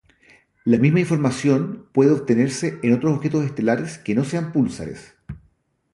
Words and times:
La 0.65 0.79
misma 0.79 0.99
información 1.01 1.87
puede 1.93 2.09
obtenerse 2.09 2.79
en 2.81 2.93
otros 2.95 3.13
objetos 3.15 3.45
estelares 3.45 3.99
que 3.99 4.15
no 4.15 4.23
sean 4.23 4.51
púlsares. 4.51 5.15